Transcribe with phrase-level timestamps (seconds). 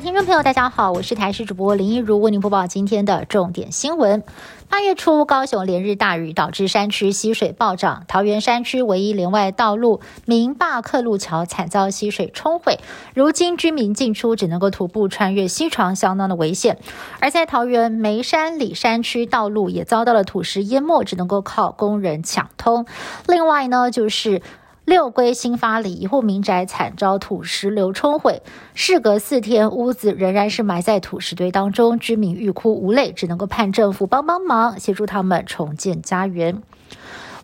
[0.00, 4.22] 听众朋友，大家好，我是台视主播林一如，为您播报今天的重点新闻。
[4.68, 12.78] 八月初，高雄连日大雨导致山区溪水暴涨，桃园山区唯一连外道路明坝客路桥惨遭溪水冲毁，
[13.14, 16.76] 如今居民进出只能够徒步穿越溪床，相当的危险。
[17.20, 22.84] 而在桃园梅山里山区道路也遭到了土石淹没，只能够靠工人抢通。
[23.26, 24.42] 另外呢，就是。
[24.86, 28.40] 六龟新发里一户民宅惨遭土石流冲毁，
[28.72, 36.62] 事隔四天，屋子仍然是埋在土石堆当中，居民欲哭无泪，只能够盼政府帮帮忙，协助他们重建家园。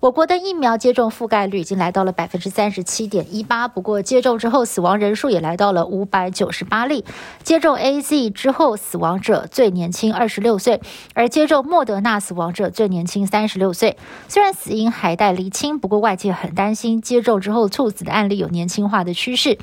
[0.03, 7.05] 我国的疫苗接种覆盖率已经来到了百分之三十七点一八，不过接种之后死亡人数也来到了五百九十八例。
[7.45, 10.81] 接种 A Z 之后死亡者最年轻二十六岁，
[11.15, 13.97] 而接种莫德纳死亡者最年轻三十六岁。
[14.27, 19.57] 虽然死因还待厘清，不过外界很担心接种之后猝死的案例有年轻化的趋势。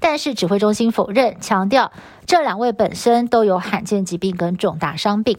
[0.00, 1.92] 但是指挥中心否认，强调
[2.26, 5.38] 这两位本身都有罕见疾病跟重大伤病。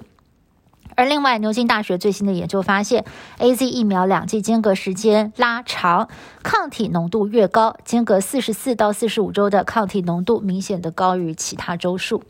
[0.99, 3.05] 而另外，牛津大学最新的研究发现
[3.37, 6.09] ，A Z 疫苗两剂间隔时间拉长，
[6.43, 12.23] 抗体浓度越高，间隔四十四到四十五周的抗体浓度明显的高于其他周数。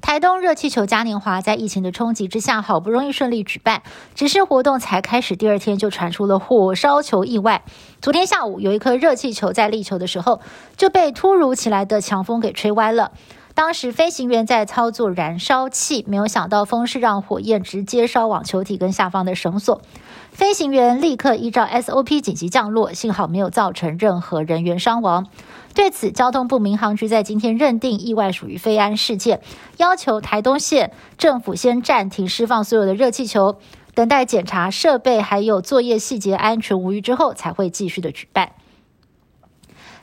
[0.00, 3.82] 台东热气球嘉年华在疫情的冲击之下，好不容易顺利举办，
[4.14, 7.64] 只是活动才开始第二天就传出了火烧球意外。
[8.00, 10.40] 昨天下午，有一颗热气球在立球的时候
[10.76, 13.10] 就被突如其来的强风给吹歪了。
[13.54, 19.82] 当时飞行员在操作燃烧器，没有想到风是让火焰直接烧往球体跟下方的绳索。
[20.30, 25.26] 飞行员立刻依照 SOP 紧急降落，幸好没有造成任何人员伤亡。
[25.74, 29.42] 对此，交通部民航局在今天认定意外属于非安事件，
[29.76, 33.56] 要求台东县政府先暂停释放所有的热气球，
[33.94, 38.52] 等待检查设备还有作业细节安全无虞之后，才会继续的举办。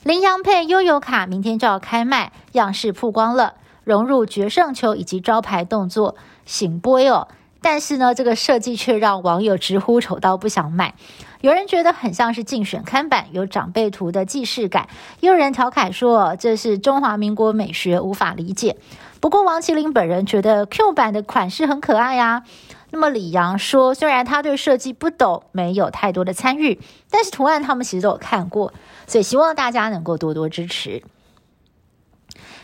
[0.04, 6.16] 羚羊配悠游卡明天就要开卖，样式曝光了，融入决胜球以及招牌动作
[6.46, 7.28] 醒波哟。
[7.62, 10.96] 但是呢，这个设计却让网友直呼丑到不想买。
[11.42, 14.86] 有人觉得很像是竞选刊板，有长辈图的既视感；
[15.20, 18.78] 也有人调侃说这是中华民国美学，无法理解。
[19.20, 22.44] 不过王麒麟本人觉得 Q 版的款式很可爱呀。
[22.92, 26.80] 那么李阳说，虽然他对设计不懂，没有太多的参与，
[27.12, 28.74] 但是图案他们其实都有看过，
[29.06, 31.04] 所以希望大家能够多多支持。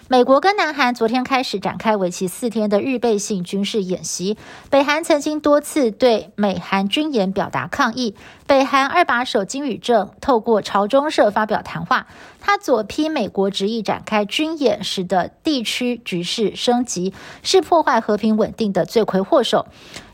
[0.08, 4.38] 美国跟南韩昨天开始展开为期四天的预备性军事演习，
[4.70, 8.16] 北韩曾经多次对美韩军演表达抗议。
[8.46, 12.06] 北韩二把手金宇正透过朝中社发表谈话，
[12.40, 17.12] 他左批美国执意展开军演，使得地区局势升级，
[17.42, 19.66] 是破坏和平稳定的罪魁祸首。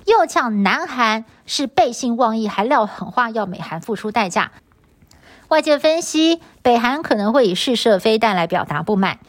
[0.05, 4.53] 又呛南韩是背信忘义，还撂狠话要美韩付出代价。
[5.49, 9.19] 外界分析，北韩可能会以试射飞弹来表达不满。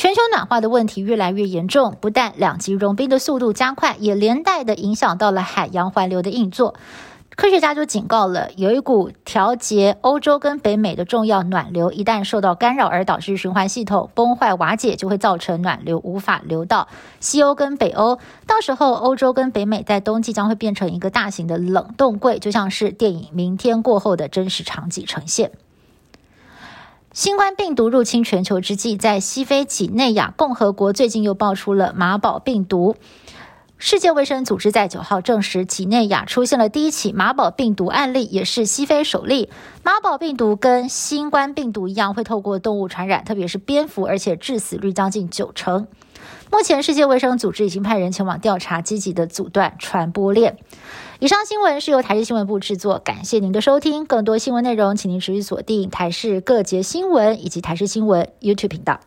[0.00, 6.74] 全球暖化的问题越来越严重，不但两极融冰的速度加快，也连带的影响到了海洋环流的运作。
[7.36, 16.88] 科学家就警告了，有一股调节欧洲跟北美的重要暖流，一旦受到干扰而导致循环系统崩坏瓦解，就会造成暖流无法流到
[17.20, 18.18] 西欧跟北欧。
[18.46, 25.52] 到时候，欧洲跟北美在冬季将会变成一个大型的冷冻柜，就像是电影《明天过后》的真实场景呈现。
[27.12, 32.94] 新冠病毒入侵全球之际，在西非几内亚共和国最近又爆出了马宝病毒。
[33.82, 39.48] 世界卫生组织在九号证实，几内亚出现了第一起马宝病毒案例，也是西非首例。
[39.82, 45.88] 马宝病毒跟新冠病毒一样，会透过动物传染，特别是蝙蝠，而且致死率将近九成。
[46.52, 50.58] 目前，世界卫生组织已经派人前往调查，积极的阻断传播链。
[51.18, 54.04] 以上新闻是由台视新闻部制作，感谢您的收听。
[54.04, 59.00] 更多新闻内容，请您持续锁定台视各节新闻以及台视新闻 YouTube 频道。